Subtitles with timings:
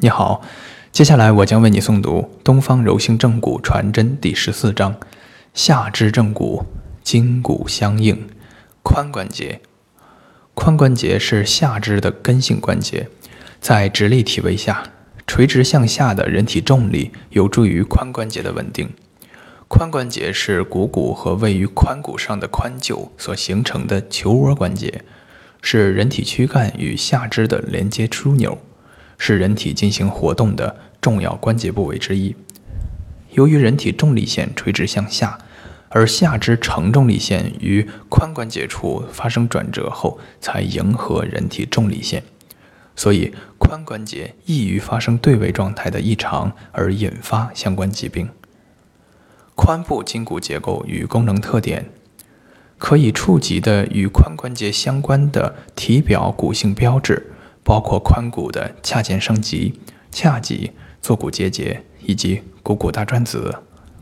[0.00, 0.42] 你好，
[0.92, 4.94] 接下来我将为你诵读《东方柔性正骨传真》第十四章：
[5.54, 6.64] 下肢正骨，
[7.02, 8.28] 筋骨相应，
[8.84, 9.60] 髋关节。
[10.54, 13.08] 髋关节是下肢的根性关节，
[13.60, 14.84] 在直立体位下，
[15.26, 18.90] 垂直向下的人体重力有助于髋关节的稳定。
[19.68, 25.02] 髋关节是股骨和位于髋骨上的髋臼所形成的球窝关节，
[25.60, 28.58] 是人体躯干与下肢的连接枢纽。
[29.18, 32.34] 是人体进行活动的重要关节部位之一。
[33.32, 35.38] 由于人体重力线垂直向下，
[35.90, 42.22] 而下肢承重力线于髋关节处发生转折后，才迎合人体重力线，
[42.96, 48.28] 所以髋关节易于发生对位状态的异常，而引发相关疾病。
[49.56, 51.90] 髋部筋骨结构与功能特点，
[52.78, 57.32] 可以触及的与髋关节相关的体表骨性标志。
[57.68, 59.78] 包括髋骨的髂前升棘、
[60.10, 60.72] 髂脊、
[61.02, 63.56] 坐骨结节，以及股骨大转子、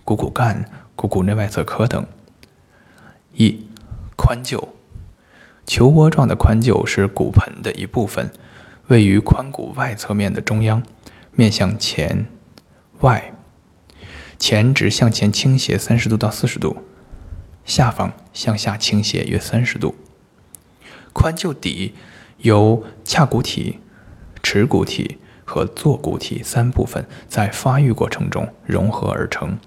[0.05, 2.07] 股骨干、股骨内外侧髁等。
[3.35, 3.67] 一、
[4.17, 4.69] 髋臼，
[5.67, 8.31] 球窝状的髋臼是骨盆的一部分，
[8.87, 10.85] 位于髋骨外侧面的中央，
[11.33, 12.27] 面向前、
[13.01, 13.33] 外，
[14.39, 16.77] 前直向前倾斜三十度到四十度，
[17.65, 19.97] 下方向下倾斜约三十度。
[21.13, 21.95] 髋臼底。
[22.39, 23.81] 由髂骨体、
[24.43, 29.59] 耻骨体和坐骨体三部分在发育过程中融合而成。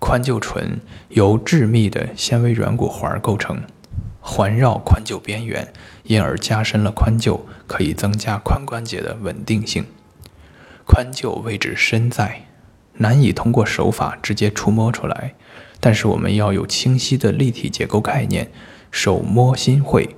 [0.00, 3.62] 髋臼唇由致密的纤维软骨环构成，
[4.20, 5.72] 环绕髋臼边缘，
[6.02, 9.84] 因而加深了髋臼，可以增加髋关节的稳定性。
[10.84, 12.46] 髋臼位置深在，
[12.94, 15.34] 难以通过手法直接触摸出来，
[15.78, 18.50] 但是我们要有清晰的立体结构概念，
[18.90, 20.16] 手摸心会。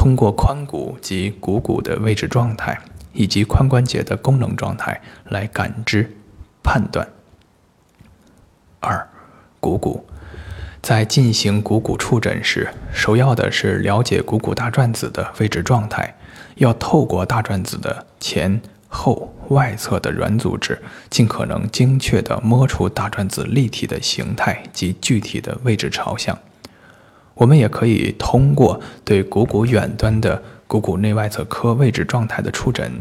[0.00, 2.80] 通过髋骨及股骨的位置状态，
[3.12, 4.98] 以及髋关节的功能状态
[5.28, 6.10] 来感知、
[6.62, 7.06] 判断。
[8.80, 9.06] 二、
[9.60, 10.06] 股骨
[10.80, 16.16] 在进行股骨触诊时，首要的是了解股骨大转子的位置状态，
[16.54, 18.58] 要透过大转子的前
[18.88, 26.38] 后外侧的软组织，尽可能精确地摸出大转子立体的形态及具体的位置朝向。
[27.40, 32.92] 我们也可以通过对股骨远端的股骨内外侧髁位置状态的触诊，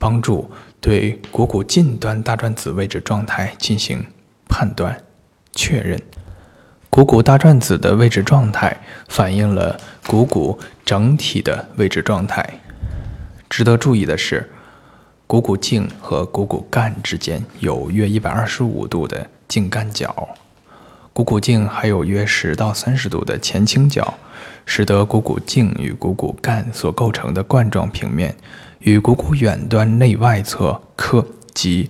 [0.00, 0.50] 帮助
[0.80, 4.04] 对股骨近端大转子位置状态进行
[4.48, 5.00] 判断
[5.52, 5.96] 确认。
[6.90, 9.78] 股骨大转子的位置状态反映了
[10.08, 12.44] 股骨整体的位置状态。
[13.48, 14.50] 值得注意的是，
[15.28, 20.28] 股骨颈和股骨干之间有约一百二十五度的颈干角。
[21.14, 24.14] 股骨颈还有约十到三十度的前倾角，
[24.66, 28.34] 使得股骨颈与股骨干所构成的冠状平面，
[28.80, 31.88] 与股骨远端内外侧髁及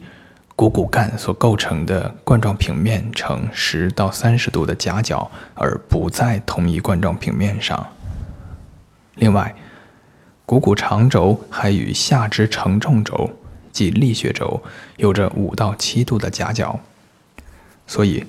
[0.55, 7.87] 股骨干所构成的冠状平面呈十到三十度的夹角，而不在同一冠状平面上。
[9.15, 9.55] 另外，
[10.45, 13.31] 股骨长轴还与下肢承重轴
[13.73, 14.63] 及力学轴
[14.99, 16.79] 有着五到七度的夹角，
[17.87, 18.25] 所以。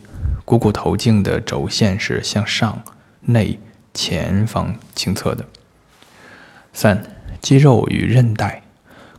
[0.45, 2.83] 股骨头颈的轴线是向上、
[3.21, 3.59] 内、
[3.95, 5.43] 前方倾侧的。
[6.71, 7.03] 三、
[7.41, 8.61] 肌肉与韧带，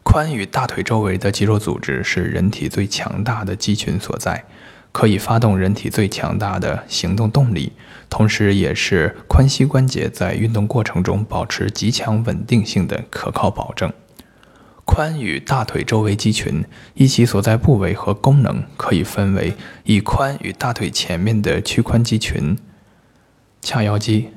[0.05, 4.45] 髋与大腿周围的肌肉组织是人体最强大的肌群所在，
[4.93, 7.73] 可以发动人体最强大的行动动力，
[8.09, 13.93] 同时也是髋膝关节在运动过程中保持极强稳定性的可靠保证。
[14.87, 16.65] 髋与大腿周围肌群，
[16.95, 19.55] 依其所在部位和功能，可以分为
[19.85, 22.57] 以髋与大腿前面的屈髋肌群、
[23.61, 24.31] 髂腰肌、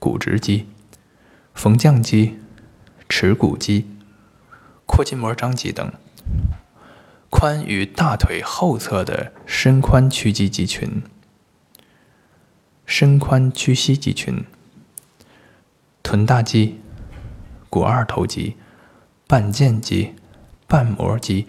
[0.00, 0.66] 股直肌、
[1.54, 2.36] 缝匠肌、
[3.08, 3.86] 耻骨肌、
[4.86, 5.92] 阔筋膜张肌等；
[7.30, 11.02] 髋与大腿后侧的伸髋屈肌肌群、
[12.84, 14.44] 伸髋屈膝肌群、
[16.02, 16.80] 臀大肌、
[17.70, 18.56] 股二头肌。
[19.30, 20.16] 半腱肌、
[20.66, 21.46] 半膜肌、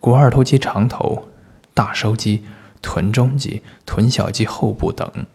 [0.00, 1.28] 股二头肌长头、
[1.74, 2.42] 大收肌、
[2.80, 5.26] 臀中肌、臀小肌后部等；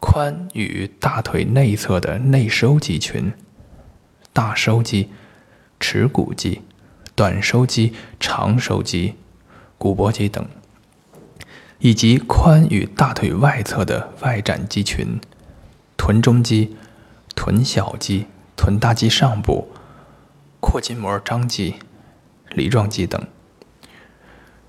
[0.00, 3.32] 髋与大腿内侧的内收肌群、
[4.32, 5.10] 大收肌、
[5.78, 6.62] 耻骨肌、
[7.14, 9.14] 短收肌、长收肌、
[9.78, 10.42] 股脖肌等；
[11.78, 15.20] 以及髋与大腿外侧的外展肌群、
[15.96, 16.76] 臀中肌、
[17.36, 19.68] 臀小肌、臀大肌上部。
[20.64, 21.74] 阔筋膜张肌、
[22.48, 23.22] 梨状肌等。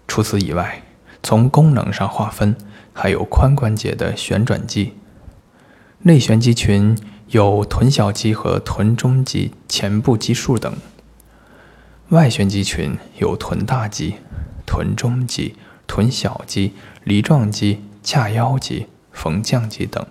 [0.09, 0.83] 除此以外，
[1.23, 2.57] 从功能上划分，
[2.91, 4.95] 还有髋关节的旋转肌。
[5.99, 6.97] 内旋肌群
[7.29, 10.75] 有臀小肌和臀中肌前部肌束等。
[12.09, 14.15] 外旋肌群有臀大肌、
[14.65, 15.55] 臀中肌、
[15.87, 16.73] 臀小肌、
[17.05, 20.05] 梨状肌、髂腰肌、缝降肌等。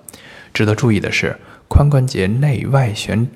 [0.54, 1.38] 值得注意的是，
[1.68, 3.28] 髋关节内外旋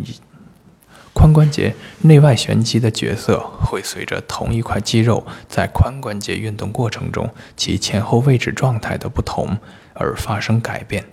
[1.19, 9.59] 髋关节内外旋肌的角色会随着同一块肌肉在髋关节运动过程中其前后位置状态的不同
[9.95, 11.05] 而发生改变。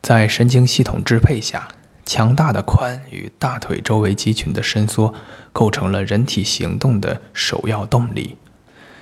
[0.00, 1.68] 在神经系统支配下。
[2.06, 5.14] 强大的髋与大腿周围肌群的伸缩，
[5.54, 8.36] 构成了人体行动的首要动力。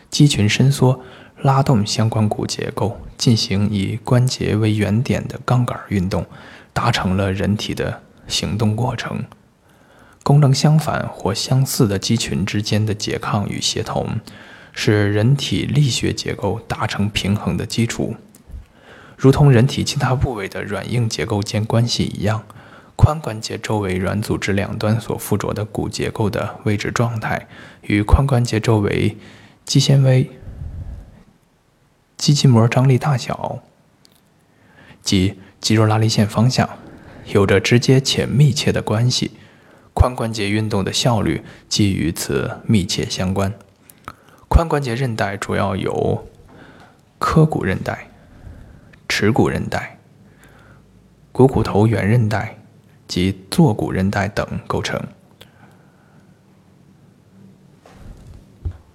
[0.08, 1.02] 肌群伸缩
[1.40, 6.24] 拉动相关骨结构，进行以关节为原点的杠杆运动，
[6.72, 9.24] 达成了人体的行动过程。
[10.22, 14.20] 功能相反或相似的肌群之间的拮抗与协同，
[14.72, 18.16] 是人体力学结构达成平衡的基础。
[19.16, 22.44] 如同人体其他部位的软硬结构间关系一样。
[22.94, 27.48] 髋关节周围软组织两端所附着的骨结构的位置状态，
[27.80, 29.16] 与髋关节周围
[29.64, 30.30] 肌纤维、
[32.16, 33.60] 肌筋膜张力大小
[35.00, 36.68] 及肌肉拉力线方向
[37.32, 39.32] 有着直接且密切的关系。
[39.94, 43.52] 髋关节运动的效率即与此密切相关。
[44.48, 46.26] 髋关节韧带主要由
[47.18, 48.08] 髁骨韧带、
[49.08, 49.98] 耻骨韧带、
[51.30, 52.62] 股骨头圆韧带。
[53.12, 54.98] 及坐骨韧带等构成。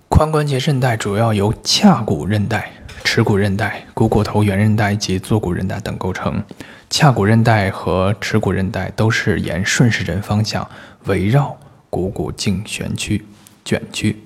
[0.10, 2.72] 髋关节韧带主要由髂骨韧带、
[3.04, 6.44] 耻骨韧带、股骨头圆韧带及坐骨韧带等构成。
[6.90, 10.70] 髂骨韧带和耻骨韧带都是沿顺时针方向
[11.06, 11.58] 围绕
[11.90, 13.26] 股骨颈旋曲、
[13.64, 14.24] 卷曲，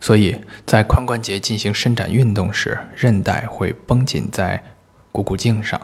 [0.00, 4.62] 所以在髋关节进行伸展运动时，韧带会绷紧在
[5.10, 5.80] 股骨颈上，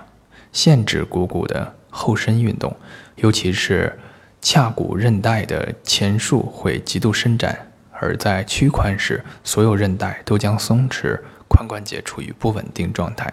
[0.52, 1.74] 限制股骨的。
[1.98, 2.76] 后伸运动，
[3.14, 3.98] 尤其是
[4.42, 11.18] 髂骨韧带的前束会极度伸展，而在屈髋时，所有韧带都将松弛，
[11.48, 13.32] 髋关节处于不稳定状态。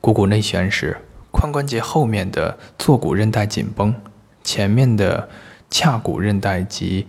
[0.00, 0.96] 股骨内旋时，
[1.32, 3.94] 髋关节后面的坐骨韧带紧绷，
[4.44, 5.28] 前面的
[5.70, 7.08] 髂骨韧带及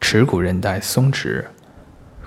[0.00, 1.44] 耻骨韧带松弛。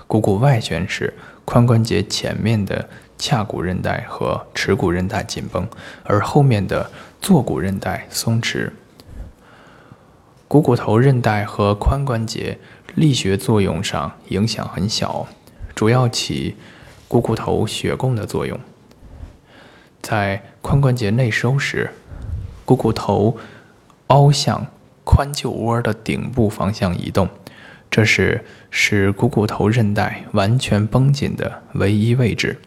[0.06, 1.12] 股骨外旋时，
[1.46, 2.88] 髋关节前面的
[3.18, 5.68] 髂骨韧带和耻骨韧带紧绷，
[6.02, 6.90] 而后面的
[7.20, 8.70] 坐骨韧带松弛。
[10.48, 12.58] 股骨头韧带和髋关节
[12.94, 15.26] 力学作用上影响很小，
[15.74, 16.56] 主要起
[17.06, 18.58] 股骨头血供的作用。
[20.10, 21.90] 在髋关节内收时，
[22.64, 23.36] 股骨头
[24.06, 24.66] 凹向
[25.04, 27.28] 髋臼窝的顶部方向移动，
[27.90, 32.58] 这是使股骨头韧带完全绷紧的唯一位置。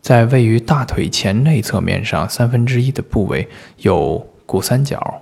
[0.00, 5.20] 在位于大腿前内侧面上三分之一的部位有股三角，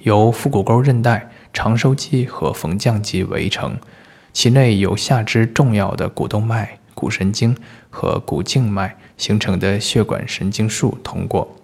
[0.00, 3.78] 由腹股沟韧带、长收肌和缝降肌围成，
[4.34, 7.56] 其内有下肢重要的股动脉、股神经
[7.88, 11.56] 和股静脉形成的血管神经束通过。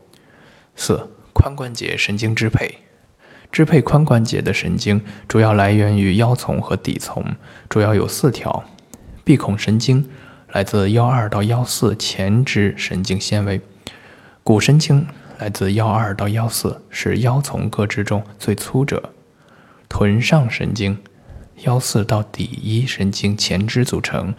[0.76, 2.78] 四、髋关节神经支配，
[3.50, 7.34] 支配髋关节的神经主要来源于腰丛和底丛，
[7.68, 8.62] 主要有四条：
[9.24, 10.08] 闭孔神经。
[10.52, 13.60] 来自幺二到幺四前肢神经纤维，
[14.44, 15.06] 股神经
[15.38, 19.12] 来自幺二到幺四，是腰丛各支中最粗者。
[19.88, 20.96] 臀上神经
[21.64, 24.32] 幺四到底一神经前支组成，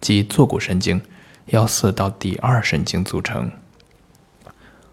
[0.00, 1.00] 即坐骨神经
[1.46, 3.50] 幺四到第二神经组成。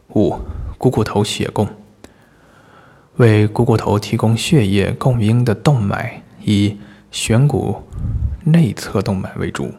[0.10, 0.38] 五、
[0.78, 1.68] 股骨头血供，
[3.16, 6.78] 为股骨头提供血液供应的动脉以
[7.10, 7.82] 旋骨
[8.44, 9.74] 内侧动脉为主。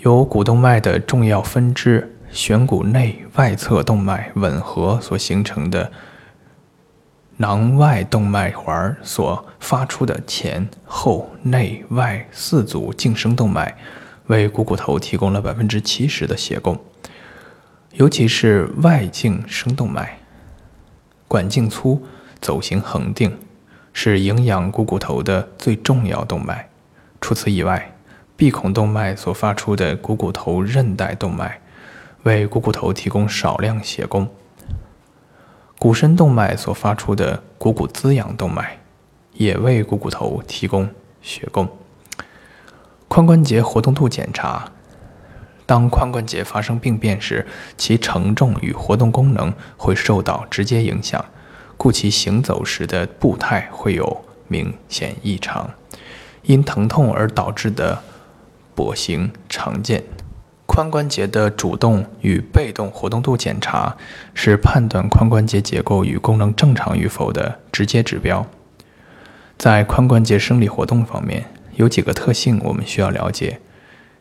[0.00, 5.90] 由股动脉的重要分支旋骨内外侧动脉吻合所形成的
[7.38, 13.74] 囊外动脉环所发出的前后内外四组颈声动脉，
[14.30, 16.78] 为股骨头提供了百分之七十的血供。
[17.94, 20.20] 尤其是外径生动脉，
[21.26, 22.00] 管径粗，
[22.40, 23.36] 走行恒定，
[23.92, 26.68] 是营养股骨头的最重要动脉。
[27.20, 27.96] 除此以外，
[28.36, 31.60] 闭孔动脉所发出的股骨头韧带动脉，
[32.22, 34.26] 为股骨头提供少量血供；
[35.80, 38.78] 股深动脉所发出的股骨滋养动脉，
[39.32, 40.88] 也为股骨头提供
[41.20, 41.68] 血供。
[43.10, 44.70] 髋关节活动度检查：
[45.66, 47.44] 当髋关节发生病变时，
[47.76, 51.22] 其承重与活动功能会受到直接影响，
[51.76, 55.68] 故其行走时的步态会有明显异常。
[56.44, 58.00] 因疼痛而导致的。
[58.76, 60.04] 跛行常见，
[60.66, 63.94] 髋关节的主动与被动活动度检查
[64.32, 68.46] 是判断髋关节结构与功能正常与否的直接指标。
[69.58, 71.44] 在髋关节生理活动方面，
[71.80, 73.58] 有几个特性我们需要了解。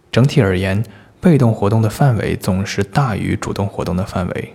[0.10, 0.82] 整体而言，
[1.20, 4.54] 被动活动的范围总是大于主动活动的范围。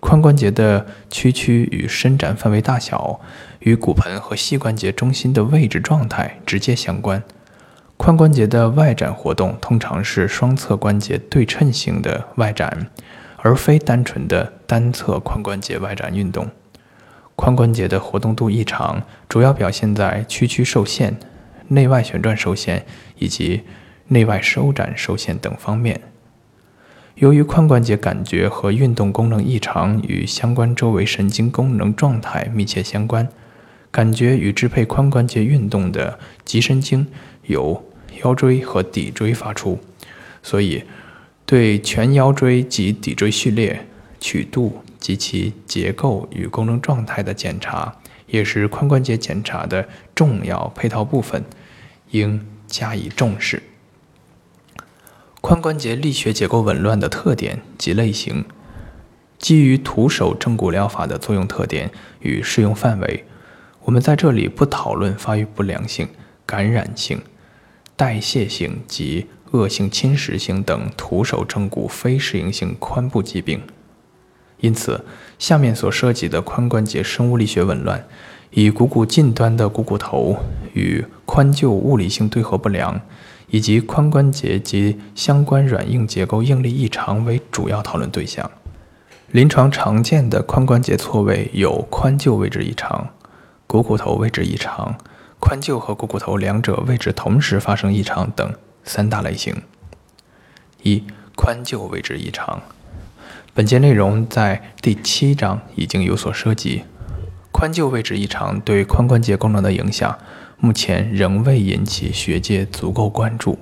[0.00, 3.20] 髋关节的屈曲与伸展范围大小
[3.58, 7.20] 与骨盆和膝关节中心的位置状态直接相关。
[7.98, 12.86] 髋关节的外展活动通常是双侧关节对称性的外展，
[13.38, 16.48] 而非单纯的单侧髋关节外展运动。
[17.36, 21.18] 髋关节的活动度异常，主要表现在屈曲受限、
[21.70, 22.84] 内外旋转受限
[23.18, 23.62] 以及
[24.08, 26.00] 内外收展受限等方面。
[27.16, 33.28] 由于髋关节感觉和运动功能异常与相关周围神经功能状态密切相关，
[33.90, 37.06] 感觉与支配髋关节运动的脊神经
[37.44, 37.84] 由
[38.22, 39.78] 腰椎和骶椎发出，
[40.42, 40.84] 所以
[41.44, 43.86] 对全腰椎及骶椎序列、
[44.18, 47.96] 曲度及其结构与功能状态的检查，
[48.28, 51.44] 也是髋关节检查的重要配套部分，
[52.10, 53.62] 应加以重视。
[55.40, 58.44] 髋关节力学结构紊乱的特点及类型，
[59.38, 61.90] 基于徒手正骨疗法的作用特点
[62.20, 63.24] 与适用范围，
[63.84, 66.08] 我们在这里不讨论发育不良性、
[66.44, 67.22] 感染性、
[67.96, 73.62] 代谢性及恶性侵蚀性等徒手正骨非适应性髋部疾病。
[74.58, 75.06] 因此，
[75.38, 78.06] 下面所涉及的髋关节生物力学紊乱，
[78.50, 80.36] 以股骨近端的股骨头
[80.74, 83.00] 与髋臼物理性对合不良。
[83.50, 88.48] 以及髋关节及相关软硬结构应力异常为主要讨论对象。
[89.30, 93.08] 临床常见的髋关节错位有髋臼位置异常、
[93.66, 94.96] 股骨头位置异常、
[95.40, 98.52] 髋臼和股骨头两者位置同时发生异常等
[98.84, 99.62] 三大类型。
[100.82, 101.04] 一、
[101.36, 102.60] 髋臼位置异常。
[103.52, 106.84] 本节内容在第七章已经有所涉及。
[107.52, 110.18] 髋臼位置异常对髋关节功能的影响。
[110.62, 113.58] 目前仍未引起学界足够关注。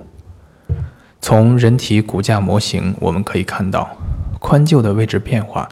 [1.21, 3.95] 从人体骨架模型我们可以看到，
[4.41, 5.69] 髋臼的位置变化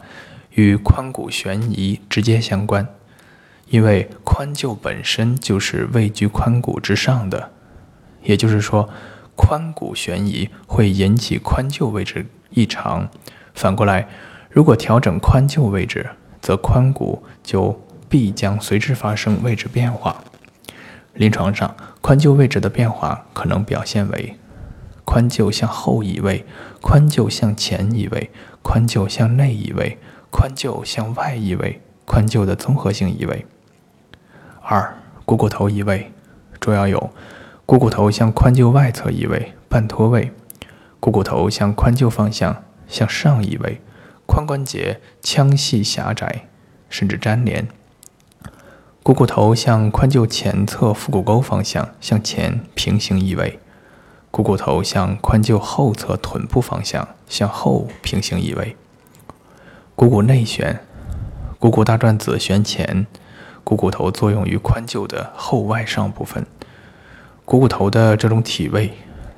[0.52, 2.88] 与髋骨悬移直接相关，
[3.68, 7.50] 因为髋臼本身就是位居髋骨之上的，
[8.22, 8.88] 也就是说，
[9.36, 13.06] 髋骨悬移会引起髋臼位置异常。
[13.52, 14.08] 反过来，
[14.50, 16.08] 如果调整髋臼位置，
[16.40, 17.78] 则髋骨就
[18.08, 20.22] 必将随之发生位置变化。
[21.14, 24.36] 临床上，髋臼位置的变化可能表现为：
[25.04, 26.44] 髋臼向后移位、
[26.80, 28.30] 髋臼向前移位、
[28.62, 29.98] 髋臼向内移位、
[30.30, 33.44] 髋臼向外移位、髋臼的综合性移位。
[34.62, 36.12] 二、股骨头移位，
[36.60, 37.10] 主要有
[37.66, 40.30] 股骨头向髋臼外侧移位、半脱位；
[41.00, 43.80] 股骨头向髋臼方向向上移位；
[44.26, 46.46] 髋关节腔隙狭窄，
[46.88, 47.66] 甚至粘连。
[49.08, 53.58] 股骨头向髋臼前侧腹股沟方向向前平行移位，
[54.30, 58.76] 股骨头向髋臼后侧臀部方向向后平行移位。
[59.96, 60.80] 股骨内旋，
[61.58, 63.06] 股骨大转子旋前，
[63.64, 66.44] 股骨头作用于髋臼的后外上部分。
[67.46, 68.92] 股骨头的这种体位，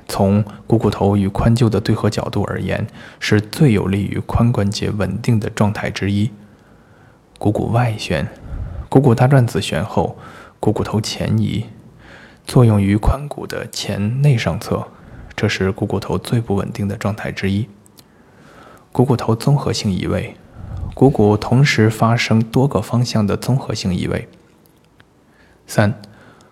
[0.09, 2.89] 从股骨头与髋臼的对合角度而言，
[3.21, 6.33] 是最有利于髋关节稳定的状态之一。
[7.39, 8.27] 股骨外旋。
[8.90, 10.18] 股骨大转子旋后，
[10.59, 11.66] 股骨头前移，
[12.44, 14.88] 作用于髋骨的前内上侧，
[15.37, 17.68] 这是股骨头最不稳定的状态之一。
[18.90, 20.35] 股骨头综合性移位，
[20.92, 24.28] 股骨同时发生多个方向的综合性移位。
[25.68, 26.02] 三、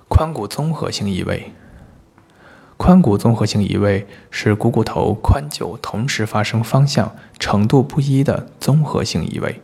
[0.09, 1.53] 髋骨综合性移位。
[2.79, 9.61] 髋骨综合性移位是股骨头、髋臼同时发生方向程度不一的综合性移位。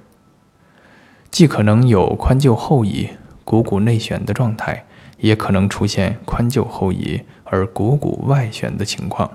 [1.35, 3.11] 既可能有髋臼后移、
[3.45, 4.85] 股骨内旋的状态，
[5.19, 9.29] 也可能出现髋臼后移而股骨外旋的情况。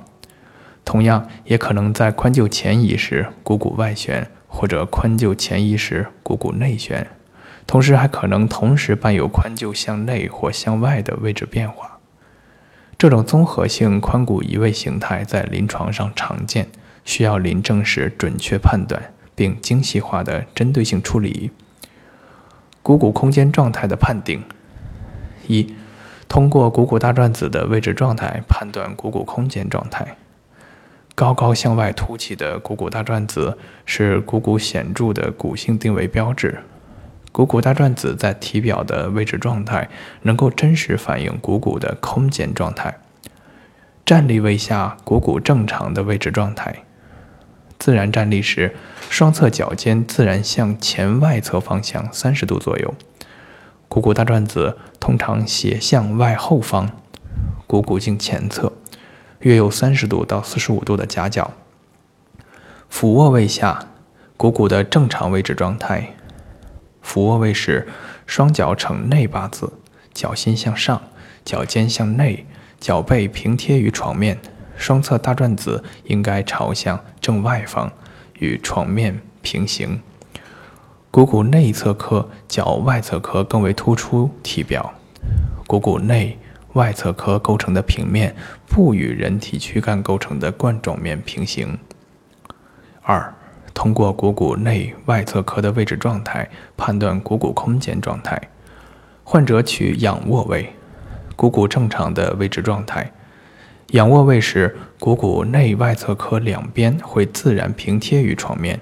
[0.85, 7.05] 同样，也可能在髋臼前移时股骨外旋，或者髋臼前移时股骨内旋。
[7.67, 11.99] 同时，还可能同时伴有髋臼向内或向外的位置变化。
[12.97, 16.69] 这种综合性髋骨移位形态在临床上常见，
[17.03, 21.51] 需要临证时准确判断并精细化的针对性处理。
[22.89, 24.41] 股骨空间状态的判定：
[25.45, 25.75] 一、
[26.27, 30.15] 通过股骨大转子的位置状态判断股骨空间状态。
[31.13, 36.63] 高高向外凸起的股骨大转子是股骨显著的骨性定位标志。
[37.31, 39.87] 股骨大转子在体表的位置状态
[40.23, 42.97] 能够真实反映股骨的空间状态。
[44.03, 46.75] 站立位下股骨正常的位置状态。
[47.79, 48.75] 自然站立时，
[49.09, 52.93] 双侧脚尖自然向前外侧方向三十度左右。
[53.87, 56.91] 股骨大转子通常斜向外后方，
[57.65, 58.73] 股骨颈前侧，
[59.39, 61.51] 约有三十度到四十五度的夹角。
[62.89, 63.87] 俯卧位下，
[64.35, 66.15] 股骨的正常位置状态。
[67.01, 67.87] 俯卧位时，
[68.27, 69.71] 双脚呈内八字，
[70.13, 71.01] 脚心向上，
[71.45, 72.45] 脚尖向内，
[72.79, 74.37] 脚背平贴于床面，
[74.79, 77.91] 双侧大转子应该朝向正外方，
[78.39, 80.01] 与床面平行。
[81.11, 84.93] 股骨内侧髁较外侧髁更为突出体表，
[85.67, 86.37] 股骨内
[86.73, 88.35] 外侧髁构成的平面
[88.67, 91.77] 不与人体躯干构成的冠状面平行。
[93.03, 93.33] 二。
[93.71, 98.37] 通过股骨内外侧髁的位置状态判断股骨空间状态。
[99.23, 100.73] 患者取仰卧位，
[101.37, 103.09] 股骨正常的位置状态。
[103.91, 108.79] 仰卧位时，股骨内外侧髁两边会自然平贴于床面，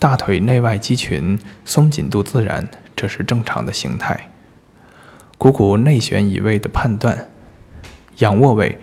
[0.00, 4.30] 大腿内外肌群松紧度自然，这是正常的形态。
[5.38, 7.28] 股骨内旋移位的判断：
[8.18, 8.78] 仰卧位，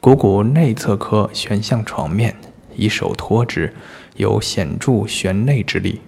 [0.00, 2.34] 股骨内侧髁旋向床面，
[2.74, 3.74] 以手托之。
[4.16, 6.00] 有显著旋内之力，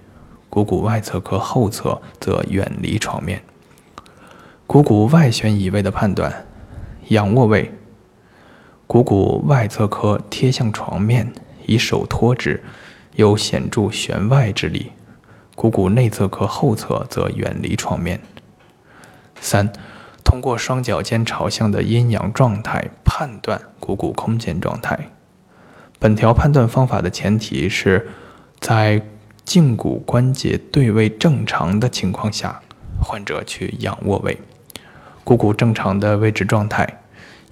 [0.51, 3.43] 股骨外侧髁后侧则远离床面。
[4.67, 6.47] 股骨外旋移位的判断：
[7.09, 7.73] 仰卧位，
[8.93, 11.33] 股骨外侧髁贴向床面，
[11.65, 12.63] 以手托之，
[13.15, 14.93] 有显著旋外之力；
[15.55, 18.21] 股骨内侧髁后侧则远离床面。
[19.41, 19.73] 三、
[20.23, 25.09] 通过双脚尖朝向的阴阳状态判断股骨空间状态。
[25.99, 28.11] 本条判断方法的前提是，
[28.61, 29.01] 在
[29.47, 32.61] 胫骨关节对位正常的情况下，
[33.03, 34.39] 患者去仰卧位，
[35.25, 37.01] 股骨正常的位置状态。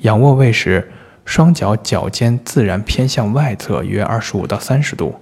[0.01, 0.93] 仰卧位时，
[1.31, 5.15] 双脚脚尖自然偏向外侧约二十五到三十度，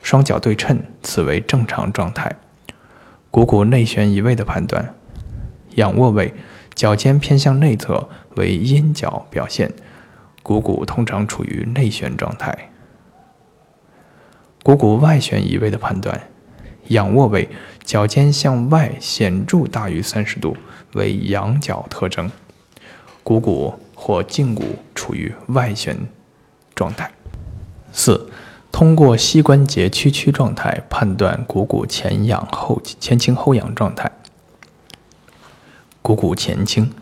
[0.00, 2.36] 双脚对称，此为正常状态。
[3.32, 4.94] 股骨内旋移位的判断：
[5.74, 6.32] 仰卧位，
[6.76, 9.72] 脚尖偏向内侧为阴角表现。
[10.44, 12.70] 股骨通常处于内旋状态。
[14.62, 16.28] 股骨外旋移位的判断：
[16.86, 17.48] 仰卧位，
[17.82, 20.56] 脚尖向外显著大于三十度，
[20.92, 22.30] 为仰角特征。
[23.24, 23.74] 股骨
[24.06, 24.62] 或胫骨
[24.94, 25.98] 处于外旋
[26.76, 27.10] 状态。
[27.92, 28.30] 四、
[28.70, 34.12] 通过膝关节屈曲状态判断股骨前仰后前倾后仰状态。
[36.02, 36.92] 股骨前倾，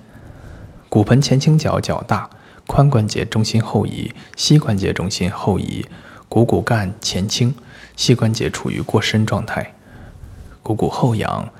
[0.88, 2.30] 骨盆前倾角较大。
[2.66, 5.84] 髋关节中心后移，膝关节中心后移，
[6.30, 7.54] 股骨干前倾，
[7.94, 9.74] 膝关节处于过伸状态。
[10.62, 11.50] 股骨后仰，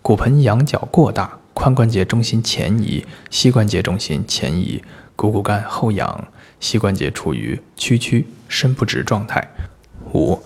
[0.00, 4.82] 骨盆仰角过大，髋关节中心前移，膝关节中心前移，
[5.14, 9.50] 股骨干后仰，膝关节处于屈曲伸不直状态。
[10.12, 10.40] 五、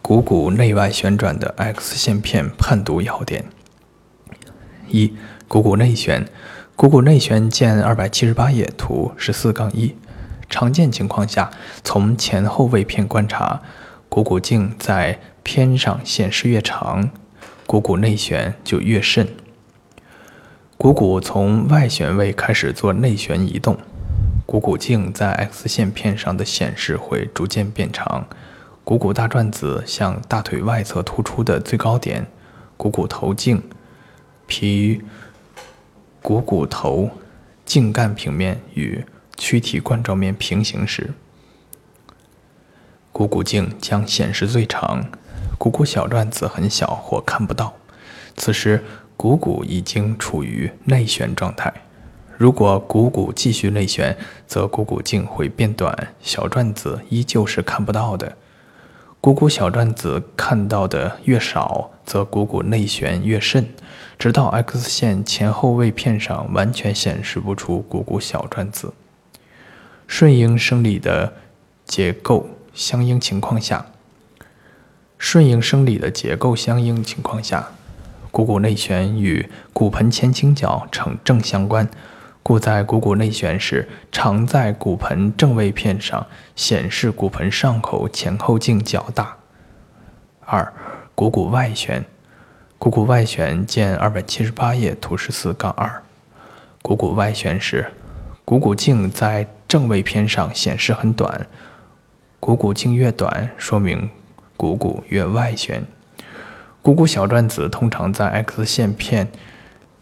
[0.00, 3.44] 股骨内外旋转的 X 线片判读要点：
[4.88, 5.12] 一、
[5.48, 6.26] 股骨内旋。
[6.74, 9.94] 股骨内旋见二百七十八页图十四杠一。
[10.48, 11.50] 常见情况下，
[11.84, 13.60] 从前后位片观察，
[14.08, 17.10] 股骨颈在片上显示越长，
[17.66, 19.28] 股骨内旋就越甚。
[20.82, 23.78] 股骨从外旋位开始做内旋移动，
[24.44, 28.26] 股骨颈在 X 线片上的显示会逐渐变长。
[28.82, 32.26] 股骨大转子向大腿外侧突出的最高点，
[32.76, 33.62] 股骨头颈
[34.48, 35.02] 皮。
[36.20, 37.08] 股骨头
[37.64, 39.04] 茎干平面与
[39.36, 41.12] 躯体冠状面平行时，
[43.12, 45.04] 股骨颈将显示最长，
[45.56, 47.74] 股骨小转子很小或看不到。
[48.34, 48.82] 此时
[49.22, 51.72] 股骨已经处于内旋状态。
[52.36, 54.16] 如果股骨继续内旋，
[54.48, 58.36] 则股骨颈会变短，小转子依旧是看不到的。
[59.20, 63.68] 股骨小转子看到的越少，则股骨内旋越甚，
[64.18, 68.92] 直到 X 线前后位片上完全显示不出股骨小转子。
[70.08, 71.32] 顺应生理的
[71.84, 73.86] 结构相应情况下，
[75.16, 77.70] 顺应生理的结构相应情况下，
[78.32, 81.88] 股骨内旋与骨盆前倾角呈正相关。
[82.42, 89.36] 故在股骨内旋时，常在骨盆正位片上显示骨盆上口前后径较大。
[90.40, 90.72] 二、
[91.14, 92.04] 股骨外旋，
[92.78, 96.02] 股骨外旋见二百七十八页图十四杠二。
[96.82, 97.92] 股骨外旋时，
[98.44, 101.46] 股骨径在正位片上显示很短，
[102.40, 104.10] 股骨径越短，说明
[104.56, 105.84] 股骨越外旋。
[106.82, 109.28] 股骨小转子通常在 X 线片。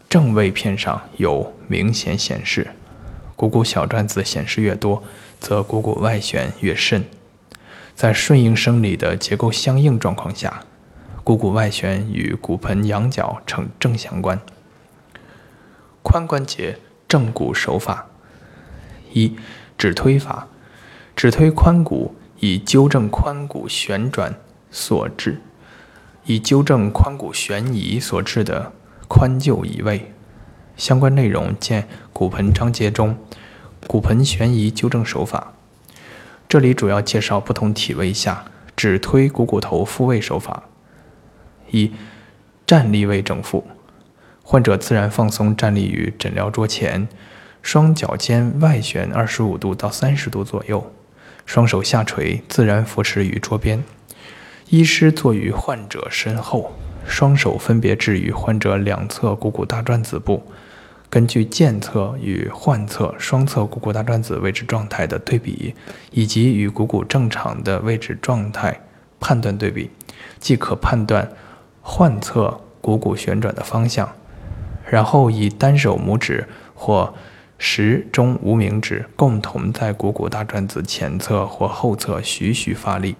[0.09, 2.71] 正位片上有明显显示，
[3.37, 5.03] 股骨小转子显示越多，
[5.39, 7.05] 则股骨外旋越甚。
[7.95, 10.63] 在顺应生理的结构相应状况下，
[11.23, 14.41] 股骨外旋与骨盆仰角呈正相关。
[16.03, 18.07] 髋关节正骨手法：
[19.13, 19.37] 一、
[19.77, 20.47] 指推法，
[21.15, 24.35] 指推髋骨以纠正髋骨旋转
[24.71, 25.39] 所致，
[26.25, 28.71] 以纠正髋骨旋移所致的
[29.07, 30.13] 髋臼移位。
[30.77, 33.17] 相关内容见骨盆章节中
[33.87, 35.53] 骨盆旋移纠正手法。
[36.47, 40.63] 这里主要介绍不同体位下指推股骨头复位手法。
[41.69, 41.91] 一、
[42.65, 43.67] 站立位整复。
[44.43, 47.07] 患者自然放松站立于诊疗桌前，
[47.61, 50.91] 双脚尖外旋二十五度到三十度左右，
[51.45, 53.83] 双手下垂，自然扶持于桌边。
[54.71, 56.71] 医师坐于患者身后，
[57.05, 60.41] 双手分别置于患者两侧股骨大转子部，
[61.09, 65.75] 根据健侧与患侧双侧股骨大转子位置状态的对比，
[66.11, 68.79] 以及与股骨正常的位置状态
[69.19, 69.89] 判断对比，
[70.39, 71.29] 即可判断
[71.81, 74.09] 患侧股骨旋转的方向。
[74.89, 77.13] 然后以单手拇指或
[77.57, 83.17] 食中无名指共同在股骨大转子前侧或后侧徐徐发力，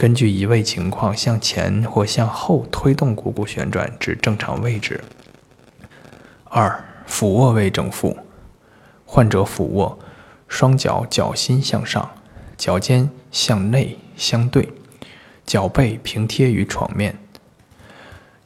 [0.00, 4.98] 根据移位情况向前或向后推动股骨旋转至正常位置。
[6.44, 8.16] 二、俯卧位整复。
[9.04, 9.98] 患者俯卧，
[10.48, 12.12] 双脚脚心向上，
[12.56, 14.70] 脚尖向内相对，
[15.44, 17.18] 脚背平贴于床面。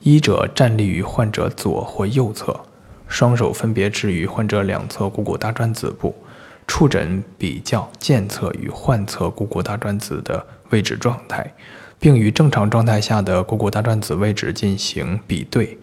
[0.01, 2.63] 医者站立于患者左或右侧，
[3.07, 6.17] 双手分别置于患者两侧股骨大转子部，
[6.67, 11.55] 触诊比较健侧与患侧股骨大转子的位置状态，
[12.01, 15.79] 并与正常状态下的股骨大转子位置进行比对，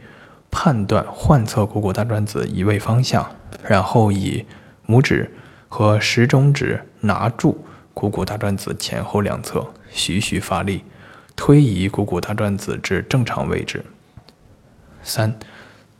[0.52, 3.26] 判断患侧股骨大转子移位方向。
[3.66, 4.46] 然后以
[4.86, 5.32] 拇指
[5.70, 10.84] 和食中指拿住股骨大转子前后两侧，徐徐发力，
[11.38, 13.86] 推移股骨大转子至正常位置。
[15.02, 15.40] 三、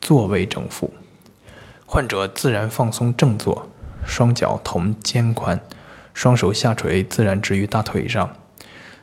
[0.02, 0.94] 坐位正复。
[1.86, 3.70] 患者自然放松正坐，
[4.06, 5.58] 双脚同肩宽，
[6.14, 8.36] 双手下垂，自然置于大腿上。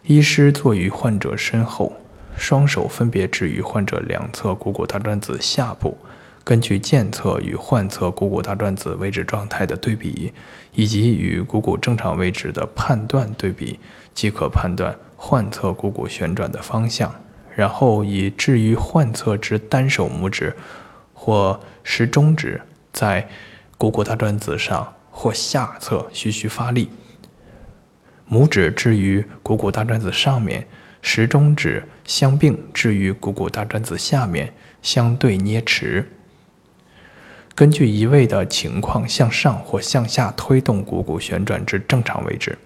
[0.08, 1.92] 医师坐于患者身后，
[2.34, 5.98] 双手分别置于患者两侧股骨大转子下部，
[6.42, 10.32] 根据健侧与患侧股骨大转子位置状态的对比，
[10.72, 13.78] 以及与股骨正常位置的判断对比，
[14.14, 17.14] 即可判断患侧股骨旋转的方向。
[17.54, 20.56] 然后以置于患侧之单手拇指
[21.12, 22.62] 或食中指
[22.94, 23.28] 在
[23.76, 26.88] 股骨大转子上或下侧徐徐发力，
[28.30, 30.66] 拇指置于股骨大转子上面，
[31.02, 36.08] 食中指相并置于股骨大转子下面，相对捏持。
[37.54, 42.56] 根据移位的情况向上或向下推动股骨旋转至正常位置。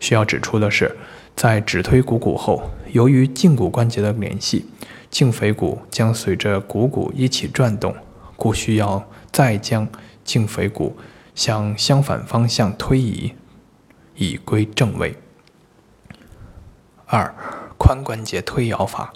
[0.00, 0.96] 需要指出的是。
[1.34, 2.62] 在指推股骨后，
[2.92, 4.66] 由于胫骨关节的联系，
[5.10, 7.96] 胫腓骨将随着股骨一起转动，
[8.36, 9.88] 故需要再将
[10.26, 10.94] 胫腓骨
[11.34, 13.32] 向相反方向推移，
[14.16, 15.16] 以归正位。
[17.06, 17.34] 二、
[17.78, 19.12] 髋关节推摇法，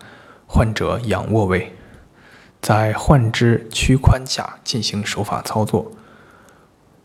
[0.47, 1.75] 患者仰卧位，
[2.61, 5.93] 在患肢屈髋下进行手法操作。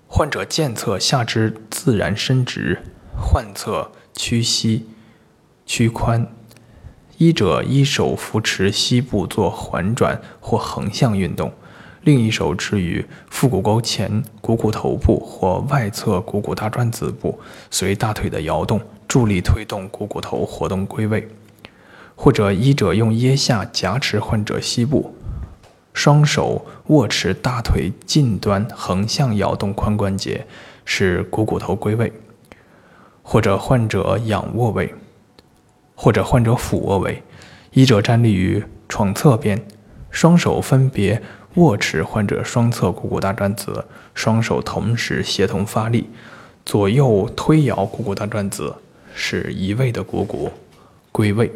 [0.08, 2.84] 患者健侧下肢自然伸直，
[3.17, 4.89] 患侧屈膝。
[5.65, 6.27] 屈髋，
[7.17, 11.54] 医者一手扶持膝部做环转或横向运动，
[12.03, 21.27] 另一手置于腹股沟前股骨头部或外侧股骨大转子部，随大腿的摇动助力推动股骨头活动归位。
[22.15, 25.15] 或者医者用腋下夹持患者膝部，
[25.93, 30.45] 双手握持大腿近端横向摇动髋关节，
[30.85, 32.11] 使股骨头归位。
[33.23, 34.93] 或者患者仰卧位。
[35.93, 37.21] 或者患者俯卧位，
[37.73, 39.63] 医者站立于床侧边，
[40.09, 41.21] 双手分别
[41.55, 46.09] 握持患者双侧股骨大转子，双手同时协同发力，
[46.65, 48.73] 左右推摇股骨大转子，
[49.13, 50.51] 使移位的股骨
[51.11, 51.51] 归位。